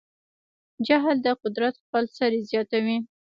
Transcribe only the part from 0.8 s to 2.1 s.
جهل د قدرت خپل